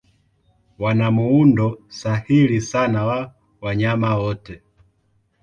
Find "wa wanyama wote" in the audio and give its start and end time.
3.05-4.61